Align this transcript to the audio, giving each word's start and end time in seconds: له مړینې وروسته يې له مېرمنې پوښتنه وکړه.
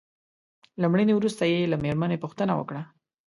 له 0.81 0.85
مړینې 0.91 1.13
وروسته 1.15 1.43
يې 1.51 1.69
له 1.71 1.77
مېرمنې 1.83 2.17
پوښتنه 2.23 2.53
وکړه. 2.55 2.81